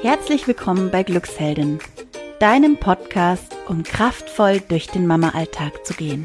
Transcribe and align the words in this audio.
Herzlich 0.00 0.46
willkommen 0.46 0.92
bei 0.92 1.02
Glücksheldin, 1.02 1.80
deinem 2.38 2.76
Podcast, 2.76 3.56
um 3.66 3.82
kraftvoll 3.82 4.60
durch 4.68 4.86
den 4.86 5.08
Mama-Alltag 5.08 5.84
zu 5.84 5.92
gehen. 5.92 6.22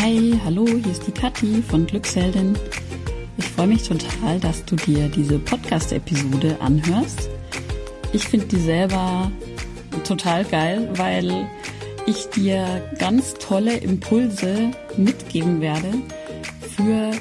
Hi, 0.00 0.40
hallo, 0.44 0.66
hier 0.66 0.90
ist 0.90 1.06
die 1.06 1.12
Kathi 1.12 1.62
von 1.62 1.86
Glücksheldin. 1.86 2.58
Ich 3.38 3.44
freue 3.44 3.68
mich 3.68 3.84
total, 3.84 4.40
dass 4.40 4.64
du 4.64 4.74
dir 4.74 5.08
diese 5.08 5.38
Podcast-Episode 5.38 6.56
anhörst. 6.58 7.30
Ich 8.12 8.24
finde 8.24 8.46
die 8.46 8.60
selber 8.60 9.30
total 10.02 10.44
geil, 10.44 10.90
weil 10.96 11.48
ich 12.06 12.28
dir 12.30 12.82
ganz 12.98 13.34
tolle 13.34 13.76
Impulse 13.76 14.72
mitgeben 14.96 15.60
werde 15.60 15.92
für 16.76 17.12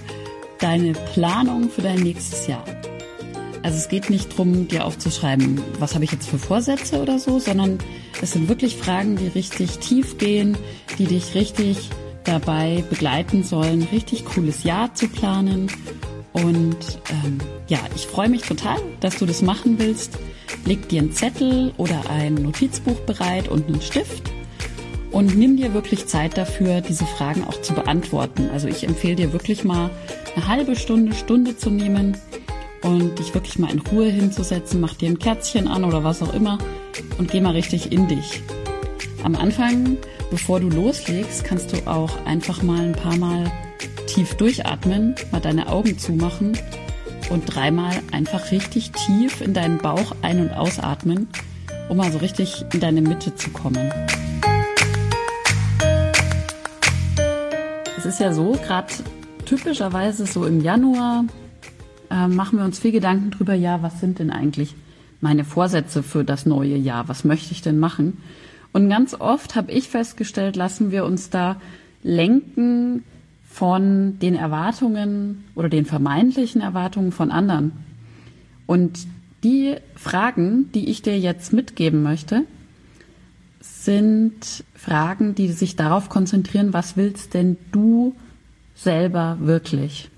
deine 0.63 0.93
Planung 0.93 1.69
für 1.69 1.81
dein 1.81 1.99
nächstes 1.99 2.47
Jahr. 2.47 2.63
Also 3.63 3.77
es 3.77 3.89
geht 3.89 4.09
nicht 4.09 4.31
darum, 4.31 4.69
dir 4.69 4.85
aufzuschreiben, 4.85 5.61
was 5.77 5.93
habe 5.93 6.05
ich 6.05 6.11
jetzt 6.13 6.29
für 6.29 6.39
Vorsätze 6.39 7.01
oder 7.01 7.19
so, 7.19 7.37
sondern 7.37 7.79
es 8.21 8.31
sind 8.31 8.47
wirklich 8.47 8.77
Fragen, 8.77 9.17
die 9.17 9.27
richtig 9.27 9.79
tief 9.79 10.17
gehen, 10.17 10.57
die 10.97 11.05
dich 11.05 11.35
richtig 11.35 11.89
dabei 12.23 12.81
begleiten 12.89 13.43
sollen, 13.43 13.87
richtig 13.91 14.23
cooles 14.23 14.63
Jahr 14.63 14.93
zu 14.95 15.09
planen. 15.09 15.69
Und 16.31 16.77
ähm, 17.09 17.39
ja, 17.67 17.79
ich 17.93 18.07
freue 18.07 18.29
mich 18.29 18.43
total, 18.43 18.77
dass 19.01 19.17
du 19.17 19.25
das 19.25 19.41
machen 19.41 19.79
willst. 19.79 20.17
Leg 20.65 20.87
dir 20.87 21.01
einen 21.01 21.11
Zettel 21.11 21.73
oder 21.75 22.09
ein 22.09 22.35
Notizbuch 22.35 22.99
bereit 23.01 23.49
und 23.49 23.67
einen 23.67 23.81
Stift 23.81 24.31
und 25.11 25.37
nimm 25.37 25.57
dir 25.57 25.73
wirklich 25.73 26.07
Zeit 26.07 26.37
dafür, 26.37 26.81
diese 26.81 27.05
Fragen 27.05 27.43
auch 27.43 27.61
zu 27.61 27.73
beantworten. 27.73 28.49
Also 28.51 28.67
ich 28.67 28.87
empfehle 28.87 29.15
dir 29.15 29.33
wirklich 29.33 29.63
mal 29.63 29.91
eine 30.35 30.47
halbe 30.47 30.75
Stunde, 30.75 31.15
Stunde 31.15 31.57
zu 31.57 31.69
nehmen 31.69 32.17
und 32.81 33.17
dich 33.19 33.33
wirklich 33.33 33.59
mal 33.59 33.71
in 33.71 33.79
Ruhe 33.79 34.07
hinzusetzen, 34.09 34.81
mach 34.81 34.95
dir 34.95 35.09
ein 35.09 35.19
Kerzchen 35.19 35.67
an 35.67 35.83
oder 35.83 36.03
was 36.03 36.21
auch 36.21 36.33
immer 36.33 36.57
und 37.17 37.31
geh 37.31 37.41
mal 37.41 37.51
richtig 37.51 37.91
in 37.91 38.07
dich. 38.07 38.41
Am 39.23 39.35
Anfang, 39.35 39.97
bevor 40.31 40.59
du 40.59 40.69
loslegst, 40.69 41.43
kannst 41.43 41.71
du 41.71 41.87
auch 41.87 42.25
einfach 42.25 42.61
mal 42.61 42.81
ein 42.81 42.93
paar 42.93 43.15
Mal 43.17 43.51
tief 44.07 44.35
durchatmen, 44.35 45.15
mal 45.31 45.39
deine 45.39 45.69
Augen 45.69 45.97
zumachen 45.97 46.57
und 47.29 47.45
dreimal 47.45 48.01
einfach 48.11 48.51
richtig 48.51 48.91
tief 48.91 49.41
in 49.41 49.53
deinen 49.53 49.77
Bauch 49.77 50.15
ein- 50.21 50.41
und 50.41 50.51
ausatmen, 50.51 51.27
um 51.89 51.97
mal 51.97 52.11
so 52.11 52.17
richtig 52.17 52.65
in 52.73 52.79
deine 52.79 53.01
Mitte 53.01 53.33
zu 53.35 53.49
kommen. 53.51 53.91
Es 57.97 58.05
ist 58.05 58.19
ja 58.19 58.33
so, 58.33 58.51
gerade 58.51 58.87
typischerweise 59.57 60.25
so 60.25 60.45
im 60.45 60.61
Januar 60.61 61.25
äh, 62.09 62.27
machen 62.27 62.57
wir 62.57 62.65
uns 62.65 62.79
viel 62.79 62.91
Gedanken 62.91 63.29
drüber, 63.29 63.53
ja, 63.53 63.83
was 63.83 63.99
sind 63.99 64.17
denn 64.17 64.31
eigentlich 64.31 64.73
meine 65.21 65.43
Vorsätze 65.43 66.01
für 66.01 66.23
das 66.23 66.47
neue 66.47 66.75
Jahr? 66.75 67.07
Was 67.07 67.23
möchte 67.23 67.51
ich 67.51 67.61
denn 67.61 67.77
machen? 67.77 68.17
Und 68.71 68.89
ganz 68.89 69.13
oft 69.13 69.55
habe 69.55 69.71
ich 69.71 69.89
festgestellt, 69.89 70.55
lassen 70.55 70.89
wir 70.89 71.05
uns 71.05 71.29
da 71.29 71.57
lenken 72.01 73.03
von 73.47 74.17
den 74.17 74.33
Erwartungen 74.33 75.43
oder 75.53 75.69
den 75.69 75.85
vermeintlichen 75.85 76.61
Erwartungen 76.61 77.11
von 77.11 77.29
anderen. 77.29 77.73
Und 78.65 79.05
die 79.43 79.75
Fragen, 79.95 80.71
die 80.73 80.89
ich 80.89 81.03
dir 81.03 81.19
jetzt 81.19 81.53
mitgeben 81.53 82.01
möchte, 82.01 82.45
sind 83.61 84.63
Fragen, 84.73 85.35
die 85.35 85.51
sich 85.51 85.75
darauf 85.75 86.09
konzentrieren, 86.09 86.73
was 86.73 86.97
willst 86.97 87.35
denn 87.35 87.57
du 87.71 88.15
selber 88.75 89.37
wirklich? 89.39 90.09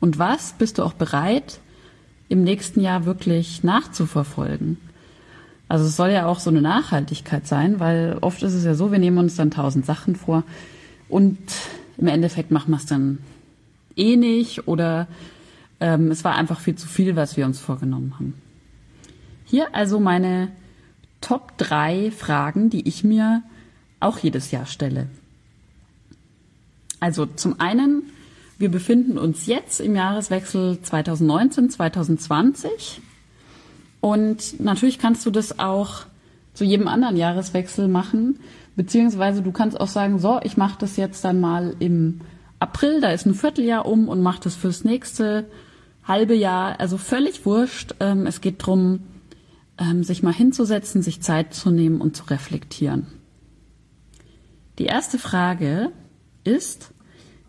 Und 0.00 0.18
was 0.18 0.52
bist 0.52 0.78
du 0.78 0.82
auch 0.84 0.92
bereit, 0.92 1.60
im 2.28 2.44
nächsten 2.44 2.80
Jahr 2.80 3.04
wirklich 3.04 3.64
nachzuverfolgen? 3.64 4.78
Also 5.68 5.84
es 5.84 5.96
soll 5.96 6.10
ja 6.10 6.26
auch 6.26 6.40
so 6.40 6.50
eine 6.50 6.62
Nachhaltigkeit 6.62 7.46
sein, 7.46 7.78
weil 7.78 8.18
oft 8.20 8.42
ist 8.42 8.54
es 8.54 8.64
ja 8.64 8.74
so, 8.74 8.90
wir 8.90 8.98
nehmen 8.98 9.18
uns 9.18 9.36
dann 9.36 9.50
tausend 9.50 9.84
Sachen 9.84 10.16
vor 10.16 10.44
und 11.08 11.38
im 11.98 12.06
Endeffekt 12.06 12.50
machen 12.50 12.70
wir 12.70 12.78
es 12.78 12.86
dann 12.86 13.18
eh 13.96 14.16
nicht 14.16 14.66
oder 14.66 15.08
ähm, 15.80 16.10
es 16.10 16.24
war 16.24 16.36
einfach 16.36 16.60
viel 16.60 16.76
zu 16.76 16.86
viel, 16.86 17.16
was 17.16 17.36
wir 17.36 17.44
uns 17.44 17.58
vorgenommen 17.58 18.14
haben. 18.14 18.34
Hier 19.44 19.74
also 19.74 20.00
meine 20.00 20.50
Top 21.20 21.58
3 21.58 22.12
Fragen, 22.12 22.70
die 22.70 22.88
ich 22.88 23.04
mir 23.04 23.42
auch 24.00 24.18
jedes 24.18 24.50
Jahr 24.50 24.66
stelle. 24.66 25.08
Also 27.00 27.26
zum 27.26 27.60
einen, 27.60 28.04
wir 28.58 28.70
befinden 28.70 29.18
uns 29.18 29.46
jetzt 29.46 29.80
im 29.80 29.94
Jahreswechsel 29.94 30.78
2019-2020 30.84 32.68
und 34.00 34.60
natürlich 34.60 34.98
kannst 34.98 35.26
du 35.26 35.30
das 35.30 35.58
auch 35.58 36.06
zu 36.54 36.64
jedem 36.64 36.88
anderen 36.88 37.16
Jahreswechsel 37.16 37.88
machen, 37.88 38.40
beziehungsweise 38.76 39.42
du 39.42 39.52
kannst 39.52 39.80
auch 39.80 39.88
sagen, 39.88 40.18
so, 40.18 40.40
ich 40.42 40.56
mache 40.56 40.78
das 40.80 40.96
jetzt 40.96 41.24
dann 41.24 41.40
mal 41.40 41.76
im 41.78 42.20
April, 42.58 43.00
da 43.00 43.10
ist 43.10 43.26
ein 43.26 43.34
Vierteljahr 43.34 43.86
um 43.86 44.08
und 44.08 44.22
mache 44.22 44.40
das 44.42 44.56
fürs 44.56 44.84
nächste 44.84 45.46
halbe 46.04 46.34
Jahr. 46.34 46.80
Also 46.80 46.96
völlig 46.96 47.46
wurscht. 47.46 47.94
Ähm, 48.00 48.26
es 48.26 48.40
geht 48.40 48.56
drum 48.58 49.00
ähm, 49.78 50.02
sich 50.02 50.22
mal 50.22 50.32
hinzusetzen, 50.32 51.02
sich 51.02 51.20
Zeit 51.20 51.54
zu 51.54 51.70
nehmen 51.70 52.00
und 52.00 52.16
zu 52.16 52.24
reflektieren. 52.24 53.06
Die 54.78 54.86
erste 54.86 55.18
Frage 55.18 55.92
ist, 56.48 56.92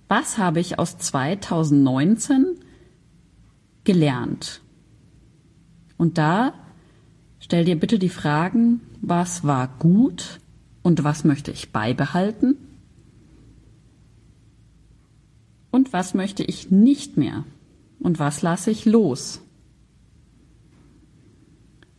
was 0.07 0.37
habe 0.37 0.59
ich 0.59 0.79
aus 0.79 0.97
2019 0.97 2.59
gelernt? 3.83 4.61
Und 5.97 6.17
da 6.17 6.53
stell 7.39 7.65
dir 7.65 7.79
bitte 7.79 7.99
die 7.99 8.09
Fragen, 8.09 8.81
was 9.01 9.43
war 9.43 9.67
gut 9.79 10.39
und 10.81 11.03
was 11.03 11.23
möchte 11.23 11.51
ich 11.51 11.71
beibehalten? 11.71 12.57
Und 15.71 15.93
was 15.93 16.13
möchte 16.13 16.43
ich 16.43 16.71
nicht 16.71 17.17
mehr? 17.17 17.43
Und 17.99 18.19
was 18.19 18.41
lasse 18.41 18.71
ich 18.71 18.85
los? 18.85 19.41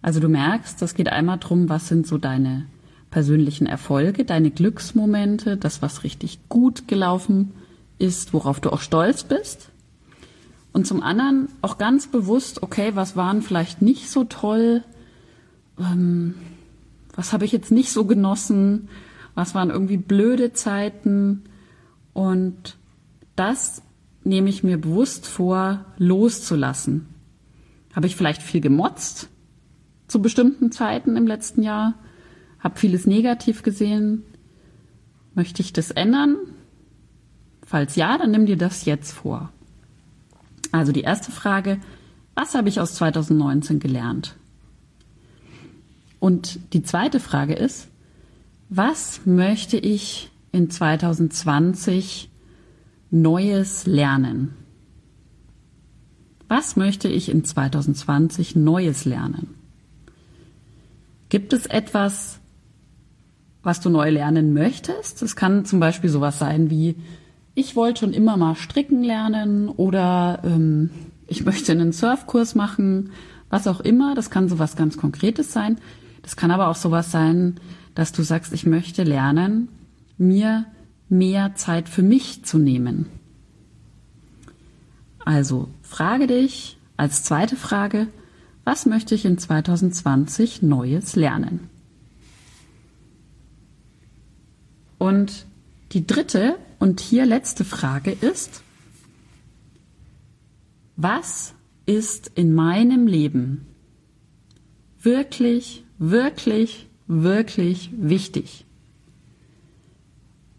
Also 0.02 0.18
du 0.18 0.28
merkst, 0.28 0.80
das 0.80 0.94
geht 0.94 1.08
einmal 1.08 1.38
drum, 1.38 1.68
was 1.68 1.88
sind 1.88 2.06
so 2.06 2.18
deine 2.18 2.66
persönlichen 3.10 3.66
Erfolge, 3.66 4.24
deine 4.24 4.50
Glücksmomente, 4.50 5.56
das, 5.56 5.82
was 5.82 6.04
richtig 6.04 6.48
gut 6.48 6.88
gelaufen 6.88 7.52
ist, 7.98 8.32
worauf 8.32 8.60
du 8.60 8.70
auch 8.70 8.80
stolz 8.80 9.24
bist. 9.24 9.70
Und 10.72 10.86
zum 10.86 11.02
anderen 11.02 11.48
auch 11.62 11.78
ganz 11.78 12.06
bewusst, 12.06 12.62
okay, 12.62 12.92
was 12.94 13.16
waren 13.16 13.42
vielleicht 13.42 13.82
nicht 13.82 14.08
so 14.08 14.24
toll, 14.24 14.84
ähm, 15.78 16.34
was 17.14 17.32
habe 17.32 17.44
ich 17.44 17.52
jetzt 17.52 17.72
nicht 17.72 17.90
so 17.90 18.04
genossen, 18.04 18.88
was 19.34 19.54
waren 19.54 19.70
irgendwie 19.70 19.96
blöde 19.96 20.52
Zeiten. 20.52 21.42
Und 22.12 22.76
das 23.34 23.82
nehme 24.22 24.48
ich 24.48 24.62
mir 24.62 24.78
bewusst 24.78 25.26
vor, 25.26 25.84
loszulassen. 25.98 27.08
Habe 27.94 28.06
ich 28.06 28.14
vielleicht 28.14 28.42
viel 28.42 28.60
gemotzt? 28.60 29.28
zu 30.10 30.20
bestimmten 30.20 30.72
Zeiten 30.72 31.16
im 31.16 31.26
letzten 31.26 31.62
Jahr, 31.62 31.94
habe 32.60 32.78
vieles 32.78 33.06
negativ 33.06 33.62
gesehen. 33.62 34.22
Möchte 35.34 35.62
ich 35.62 35.72
das 35.72 35.90
ändern? 35.90 36.36
Falls 37.64 37.96
ja, 37.96 38.18
dann 38.18 38.30
nimm 38.30 38.46
dir 38.46 38.56
das 38.56 38.84
jetzt 38.84 39.12
vor. 39.12 39.50
Also 40.72 40.92
die 40.92 41.02
erste 41.02 41.32
Frage, 41.32 41.80
was 42.34 42.54
habe 42.54 42.68
ich 42.68 42.80
aus 42.80 42.94
2019 42.94 43.80
gelernt? 43.80 44.36
Und 46.18 46.60
die 46.74 46.82
zweite 46.82 47.18
Frage 47.18 47.54
ist, 47.54 47.88
was 48.68 49.22
möchte 49.24 49.78
ich 49.78 50.30
in 50.52 50.70
2020 50.70 52.30
Neues 53.10 53.86
lernen? 53.86 54.54
Was 56.46 56.76
möchte 56.76 57.08
ich 57.08 57.28
in 57.28 57.44
2020 57.44 58.56
Neues 58.56 59.04
lernen? 59.04 59.54
Gibt 61.28 61.52
es 61.52 61.66
etwas, 61.66 62.40
was 63.62 63.80
du 63.80 63.90
neu 63.90 64.10
lernen 64.10 64.52
möchtest? 64.52 65.22
Das 65.22 65.36
kann 65.36 65.64
zum 65.64 65.80
Beispiel 65.80 66.10
sowas 66.10 66.38
sein 66.38 66.70
wie, 66.70 66.96
ich 67.54 67.76
wollte 67.76 68.00
schon 68.00 68.12
immer 68.12 68.36
mal 68.36 68.54
stricken 68.54 69.02
lernen 69.02 69.68
oder 69.68 70.40
ähm, 70.44 70.90
ich 71.26 71.44
möchte 71.44 71.72
einen 71.72 71.92
Surfkurs 71.92 72.54
machen, 72.54 73.10
was 73.48 73.66
auch 73.66 73.80
immer. 73.80 74.14
Das 74.14 74.30
kann 74.30 74.48
sowas 74.48 74.76
ganz 74.76 74.96
Konkretes 74.96 75.52
sein. 75.52 75.78
Das 76.22 76.36
kann 76.36 76.50
aber 76.50 76.68
auch 76.68 76.76
sowas 76.76 77.10
sein, 77.10 77.56
dass 77.94 78.12
du 78.12 78.22
sagst, 78.22 78.52
ich 78.52 78.66
möchte 78.66 79.02
lernen, 79.02 79.68
mir 80.16 80.66
mehr 81.08 81.54
Zeit 81.54 81.88
für 81.88 82.02
mich 82.02 82.44
zu 82.44 82.58
nehmen. 82.58 83.06
Also 85.24 85.68
frage 85.82 86.26
dich 86.26 86.78
als 86.96 87.24
zweite 87.24 87.56
Frage, 87.56 88.06
was 88.64 88.86
möchte 88.86 89.14
ich 89.14 89.24
in 89.24 89.38
2020 89.38 90.62
Neues 90.62 91.16
lernen? 91.16 91.68
Und 95.00 95.46
die 95.92 96.06
dritte 96.06 96.58
und 96.78 97.00
hier 97.00 97.24
letzte 97.24 97.64
Frage 97.64 98.10
ist, 98.10 98.62
was 100.94 101.54
ist 101.86 102.30
in 102.34 102.52
meinem 102.52 103.06
Leben 103.06 103.66
wirklich, 105.00 105.84
wirklich, 105.96 106.86
wirklich 107.06 107.88
wichtig? 107.96 108.66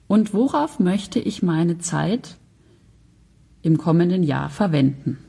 Und 0.08 0.34
worauf 0.34 0.80
möchte 0.80 1.20
ich 1.20 1.44
meine 1.44 1.78
Zeit 1.78 2.38
im 3.62 3.78
kommenden 3.78 4.24
Jahr 4.24 4.50
verwenden? 4.50 5.20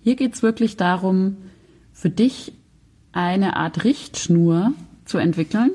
Hier 0.00 0.16
geht 0.16 0.32
es 0.32 0.42
wirklich 0.42 0.78
darum, 0.78 1.36
für 1.92 2.08
dich 2.08 2.54
eine 3.12 3.54
Art 3.56 3.84
Richtschnur 3.84 4.72
zu 5.04 5.18
entwickeln, 5.18 5.72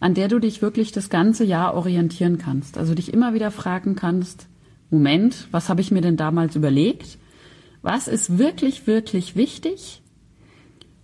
an 0.00 0.14
der 0.14 0.28
du 0.28 0.38
dich 0.38 0.62
wirklich 0.62 0.92
das 0.92 1.10
ganze 1.10 1.44
Jahr 1.44 1.74
orientieren 1.74 2.38
kannst. 2.38 2.78
Also 2.78 2.94
dich 2.94 3.12
immer 3.12 3.34
wieder 3.34 3.50
fragen 3.50 3.94
kannst, 3.94 4.46
Moment, 4.90 5.46
was 5.52 5.68
habe 5.68 5.82
ich 5.82 5.92
mir 5.92 6.00
denn 6.00 6.16
damals 6.16 6.56
überlegt? 6.56 7.18
Was 7.82 8.08
ist 8.08 8.38
wirklich, 8.38 8.86
wirklich 8.86 9.36
wichtig? 9.36 10.02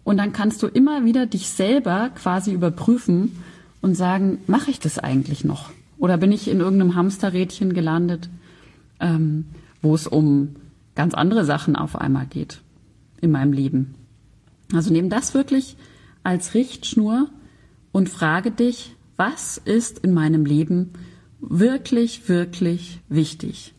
Und 0.03 0.17
dann 0.17 0.33
kannst 0.33 0.63
du 0.63 0.67
immer 0.67 1.05
wieder 1.05 1.27
dich 1.27 1.49
selber 1.49 2.11
quasi 2.15 2.53
überprüfen 2.53 3.43
und 3.81 3.95
sagen, 3.95 4.39
mache 4.47 4.71
ich 4.71 4.81
das 4.81 4.99
eigentlich 4.99 5.45
noch? 5.45 5.71
Oder 5.99 6.17
bin 6.17 6.33
ich 6.33 6.49
in 6.49 6.61
irgendeinem 6.61 6.95
Hamsterrädchen 6.95 7.75
gelandet, 7.75 8.29
ähm, 9.01 9.47
wo 9.83 9.95
es 9.95 10.07
um 10.07 10.57
ganz 10.95 11.15
andere 11.15 11.45
Sachen 11.45 11.77
auf 11.77 11.97
einmal 11.97 12.27
geht 12.27 12.61
in 13.21 13.31
meinem 13.31 13.53
Leben? 13.53 13.95
Also 14.75 14.93
nimm 14.93 15.11
das 15.11 15.35
wirklich 15.35 15.77
als 16.23 16.55
Richtschnur 16.55 17.29
und 17.97 18.11
frage 18.11 18.51
dich, 18.51 18.95
was 19.17 19.57
ist 19.57 20.01
in 20.01 20.13
meinem 20.13 20.45
Leben 20.45 20.93
wirklich, 21.41 22.29
wirklich 22.29 23.01
wichtig? 23.09 23.73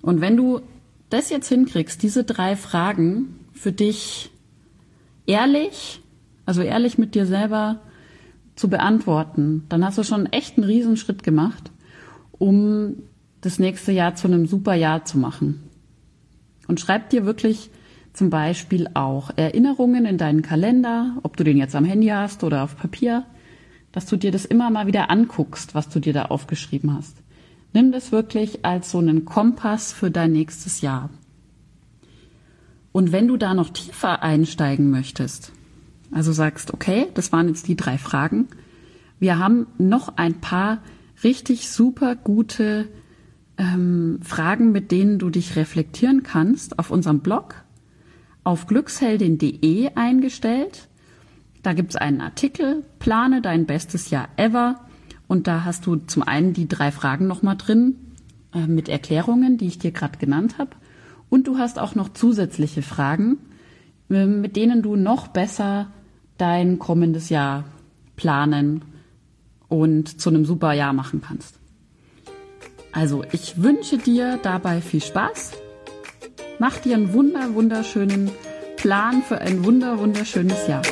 Und 0.00 0.20
wenn 0.20 0.36
du 0.36 0.60
das 1.10 1.28
jetzt 1.28 1.48
hinkriegst, 1.48 2.00
diese 2.04 2.22
drei 2.22 2.54
Fragen 2.54 3.34
für 3.52 3.72
dich 3.72 4.30
ehrlich, 5.26 6.00
also 6.44 6.62
ehrlich 6.62 6.98
mit 6.98 7.16
dir 7.16 7.26
selber 7.26 7.80
zu 8.54 8.70
beantworten, 8.70 9.64
dann 9.68 9.84
hast 9.84 9.98
du 9.98 10.04
schon 10.04 10.26
echt 10.26 10.56
einen 10.56 10.68
Riesenschritt 10.68 11.24
gemacht, 11.24 11.72
um 12.30 13.02
das 13.40 13.58
nächste 13.58 13.90
Jahr 13.90 14.14
zu 14.14 14.28
einem 14.28 14.46
super 14.46 14.74
Jahr 14.74 15.04
zu 15.04 15.18
machen. 15.18 15.68
Und 16.68 16.78
schreib 16.78 17.10
dir 17.10 17.26
wirklich 17.26 17.70
zum 18.16 18.30
Beispiel 18.30 18.88
auch 18.94 19.30
Erinnerungen 19.36 20.06
in 20.06 20.16
deinen 20.16 20.40
Kalender, 20.40 21.16
ob 21.22 21.36
du 21.36 21.44
den 21.44 21.58
jetzt 21.58 21.74
am 21.76 21.84
Handy 21.84 22.08
hast 22.08 22.44
oder 22.44 22.64
auf 22.64 22.76
Papier, 22.76 23.24
dass 23.92 24.06
du 24.06 24.16
dir 24.16 24.30
das 24.30 24.46
immer 24.46 24.70
mal 24.70 24.86
wieder 24.86 25.10
anguckst, 25.10 25.74
was 25.74 25.90
du 25.90 26.00
dir 26.00 26.14
da 26.14 26.26
aufgeschrieben 26.26 26.94
hast. 26.94 27.18
Nimm 27.74 27.92
das 27.92 28.12
wirklich 28.12 28.64
als 28.64 28.90
so 28.90 28.98
einen 28.98 29.26
Kompass 29.26 29.92
für 29.92 30.10
dein 30.10 30.32
nächstes 30.32 30.80
Jahr. 30.80 31.10
Und 32.92 33.12
wenn 33.12 33.28
du 33.28 33.36
da 33.36 33.52
noch 33.52 33.68
tiefer 33.68 34.22
einsteigen 34.22 34.90
möchtest, 34.90 35.52
also 36.10 36.32
sagst, 36.32 36.72
okay, 36.72 37.08
das 37.12 37.32
waren 37.32 37.48
jetzt 37.48 37.68
die 37.68 37.76
drei 37.76 37.98
Fragen, 37.98 38.48
wir 39.18 39.38
haben 39.38 39.66
noch 39.76 40.16
ein 40.16 40.40
paar 40.40 40.78
richtig 41.22 41.68
super 41.68 42.16
gute 42.16 42.88
ähm, 43.58 44.20
Fragen, 44.22 44.72
mit 44.72 44.90
denen 44.90 45.18
du 45.18 45.28
dich 45.28 45.56
reflektieren 45.56 46.22
kannst, 46.22 46.78
auf 46.78 46.90
unserem 46.90 47.20
Blog 47.20 47.65
auf 48.46 48.68
glücksheldin.de 48.68 49.90
eingestellt. 49.96 50.86
Da 51.64 51.72
gibt 51.72 51.90
es 51.90 51.96
einen 51.96 52.20
Artikel, 52.20 52.84
plane 53.00 53.42
dein 53.42 53.66
bestes 53.66 54.10
Jahr 54.10 54.28
ever. 54.36 54.80
Und 55.26 55.48
da 55.48 55.64
hast 55.64 55.84
du 55.86 55.96
zum 55.96 56.22
einen 56.22 56.52
die 56.52 56.68
drei 56.68 56.92
Fragen 56.92 57.26
nochmal 57.26 57.56
drin 57.56 57.96
äh, 58.54 58.68
mit 58.68 58.88
Erklärungen, 58.88 59.58
die 59.58 59.66
ich 59.66 59.80
dir 59.80 59.90
gerade 59.90 60.18
genannt 60.18 60.58
habe. 60.58 60.70
Und 61.28 61.48
du 61.48 61.58
hast 61.58 61.80
auch 61.80 61.96
noch 61.96 62.12
zusätzliche 62.12 62.82
Fragen, 62.82 63.38
äh, 64.10 64.26
mit 64.26 64.54
denen 64.54 64.80
du 64.80 64.94
noch 64.94 65.26
besser 65.26 65.88
dein 66.38 66.78
kommendes 66.78 67.30
Jahr 67.30 67.64
planen 68.14 68.84
und 69.66 70.20
zu 70.20 70.30
einem 70.30 70.44
super 70.44 70.72
Jahr 70.72 70.92
machen 70.92 71.20
kannst. 71.20 71.58
Also 72.92 73.24
ich 73.32 73.60
wünsche 73.60 73.98
dir 73.98 74.38
dabei 74.40 74.80
viel 74.80 75.02
Spaß 75.02 75.65
Mach 76.58 76.78
dir 76.78 76.96
einen 76.96 77.12
wunder, 77.12 77.54
wunderschönen 77.54 78.30
Plan 78.76 79.22
für 79.22 79.40
ein 79.40 79.64
wunder, 79.64 79.98
wunderschönes 79.98 80.66
Jahr. 80.66 80.82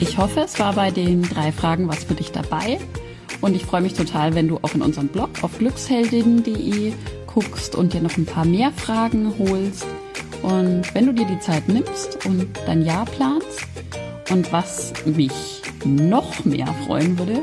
Ich 0.00 0.16
hoffe, 0.18 0.40
es 0.40 0.58
war 0.58 0.72
bei 0.72 0.90
den 0.90 1.22
drei 1.22 1.52
Fragen 1.52 1.88
was 1.88 2.04
für 2.04 2.14
dich 2.14 2.32
dabei. 2.32 2.78
Und 3.42 3.54
ich 3.54 3.64
freue 3.64 3.82
mich 3.82 3.94
total, 3.94 4.34
wenn 4.34 4.48
du 4.48 4.58
auch 4.62 4.74
in 4.74 4.82
unseren 4.82 5.08
Blog 5.08 5.30
auf 5.42 5.58
glücksheldin.de 5.58 6.92
guckst 7.26 7.74
und 7.74 7.92
dir 7.92 8.00
noch 8.00 8.16
ein 8.16 8.24
paar 8.24 8.46
mehr 8.46 8.72
Fragen 8.72 9.34
holst. 9.38 9.86
Und 10.42 10.94
wenn 10.94 11.06
du 11.06 11.12
dir 11.12 11.26
die 11.26 11.40
Zeit 11.40 11.68
nimmst 11.68 12.24
und 12.24 12.46
dein 12.66 12.82
Jahr 12.82 13.04
planst, 13.04 13.66
und 14.30 14.52
was 14.52 14.92
mich 15.04 15.62
noch 15.84 16.44
mehr 16.44 16.66
freuen 16.86 17.18
würde, 17.18 17.42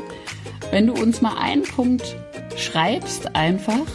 wenn 0.70 0.86
du 0.86 0.92
uns 0.94 1.22
mal 1.22 1.36
einen 1.38 1.62
Punkt 1.62 2.16
schreibst 2.56 3.34
einfach, 3.34 3.86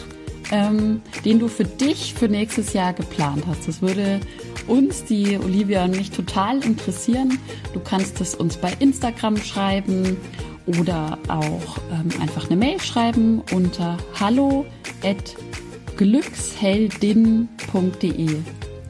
ähm, 0.50 1.02
den 1.24 1.38
du 1.38 1.48
für 1.48 1.64
dich 1.64 2.14
für 2.14 2.28
nächstes 2.28 2.72
Jahr 2.72 2.92
geplant 2.92 3.44
hast. 3.46 3.68
Das 3.68 3.82
würde 3.82 4.20
uns, 4.66 5.04
die 5.04 5.38
Olivia 5.38 5.84
und 5.84 5.96
mich 5.96 6.10
total 6.10 6.64
interessieren. 6.64 7.38
Du 7.72 7.80
kannst 7.80 8.20
es 8.20 8.34
uns 8.34 8.56
bei 8.56 8.72
Instagram 8.78 9.36
schreiben 9.36 10.16
oder 10.66 11.18
auch 11.28 11.78
ähm, 11.92 12.08
einfach 12.20 12.48
eine 12.48 12.56
Mail 12.56 12.80
schreiben 12.80 13.42
unter 13.52 13.96
hallo 14.18 14.66
at 15.02 15.36
glücksheldin.de. 15.96 18.36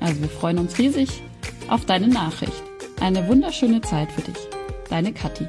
Also 0.01 0.21
wir 0.21 0.29
freuen 0.29 0.59
uns 0.59 0.79
riesig 0.79 1.23
auf 1.69 1.85
deine 1.85 2.09
Nachricht. 2.09 2.63
Eine 3.01 3.29
wunderschöne 3.29 3.81
Zeit 3.81 4.11
für 4.13 4.23
dich. 4.23 4.39
Deine 4.89 5.13
Kathi. 5.13 5.47